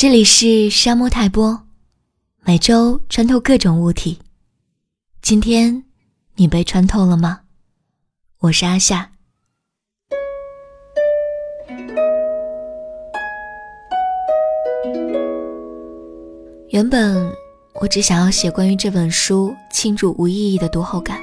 [0.00, 1.60] 这里是沙漠泰波，
[2.46, 4.18] 每周穿透各种物体。
[5.20, 5.84] 今天
[6.36, 7.40] 你被穿透了吗？
[8.38, 9.10] 我是阿夏。
[16.70, 17.30] 原本
[17.74, 21.20] 我只想要写关于这本书庆祝无意义的读后感，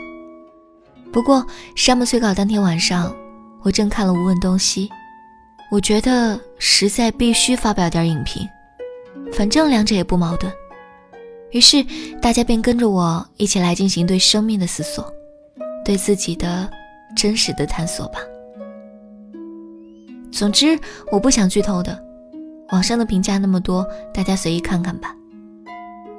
[1.11, 1.43] 不过
[1.75, 3.11] 沙漠催稿当天晚上，
[3.63, 4.87] 我正看了《无问东西》，
[5.71, 8.47] 我觉得实在必须发表点影评。
[9.31, 10.51] 反正两者也不矛盾，
[11.51, 11.85] 于是
[12.21, 15.11] 大家便跟着我一起来进行对生命的思索，
[15.85, 16.69] 对自己的
[17.15, 18.19] 真实的探索吧。
[20.31, 20.77] 总之，
[21.11, 21.97] 我不想剧透的，
[22.71, 25.15] 网上的评价那么多，大家随意看看吧。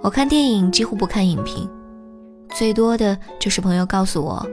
[0.01, 1.69] 我看电影几乎不看影评，
[2.51, 4.47] 最多的就是朋友告诉我：“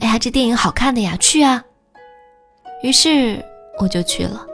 [0.00, 1.64] 哎呀，这电影好看的呀，去啊！”
[2.82, 3.44] 于是
[3.80, 4.46] 我就去了。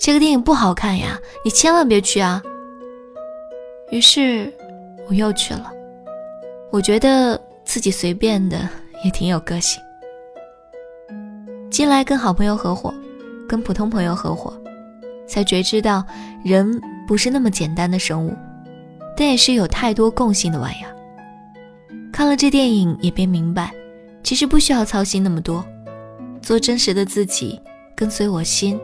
[0.00, 2.42] 这个电影不好看呀，你千万别去啊！
[3.90, 4.50] 于是
[5.06, 5.70] 我又去了。
[6.70, 8.66] 我觉得自己随便的
[9.04, 9.78] 也挺有个性。
[11.70, 12.94] 进来跟好朋友合伙，
[13.46, 14.58] 跟普通朋友合伙，
[15.26, 16.02] 才觉知到
[16.42, 18.34] 人不是那么简单的生物，
[19.14, 20.96] 但也是有太多共性的玩意儿。
[22.10, 23.70] 看了这电影也便明白，
[24.22, 25.62] 其实不需要操心那么多，
[26.40, 27.60] 做真实的自己，
[27.94, 28.80] 跟随我心。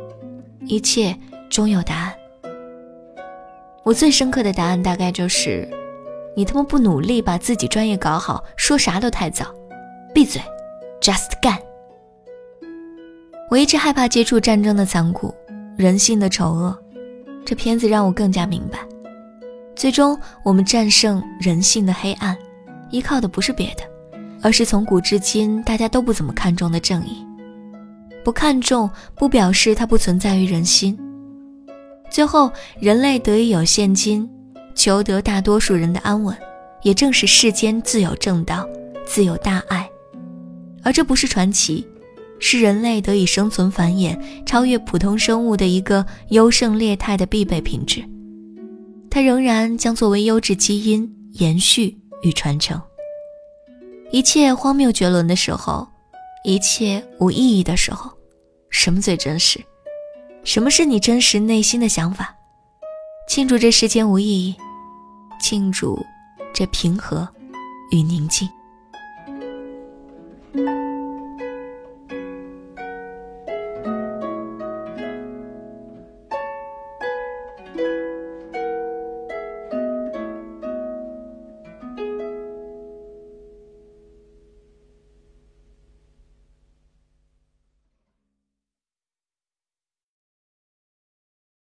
[0.66, 1.16] 一切
[1.48, 2.14] 终有答案。
[3.82, 5.68] 我最深刻的答案大概就是：
[6.36, 9.46] 你他妈不努力把自己专业搞好，说啥都太早。
[10.12, 10.42] 闭嘴
[11.00, 11.56] ，just 干。
[13.48, 15.32] 我一直害怕接触战争的残酷，
[15.76, 16.76] 人性的丑恶。
[17.44, 18.80] 这片子让我更加明白，
[19.76, 22.36] 最终我们战胜人性的黑暗，
[22.90, 23.84] 依靠的不是别的，
[24.42, 27.24] 而是从古至今大家都不怎么看重的正义。
[28.26, 30.98] 不看重，不表示它不存在于人心。
[32.10, 34.28] 最后，人类得以有现金，
[34.74, 36.36] 求得大多数人的安稳，
[36.82, 38.68] 也正是世间自有正道，
[39.06, 39.88] 自有大爱。
[40.82, 41.86] 而这不是传奇，
[42.40, 48.04] 是人类得以生存繁衍，超越普通生物的一个优胜劣汰的必备品质。
[49.08, 52.82] 它仍然将作为优质基因延续与传承。
[54.10, 55.86] 一切荒谬绝伦的时候，
[56.42, 58.10] 一切无意义的时候。
[58.78, 59.58] 什么最真实？
[60.44, 62.36] 什么是你真实内心的想法？
[63.26, 64.54] 庆祝这世间无意义，
[65.40, 66.04] 庆祝
[66.52, 67.26] 这平和
[67.90, 68.46] 与宁静。